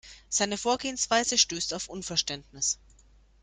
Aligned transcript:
Seine 0.29 0.57
Vorgehensweise 0.57 1.37
stößt 1.37 1.75
auf 1.75 1.87
Unverständnis. 1.87 2.79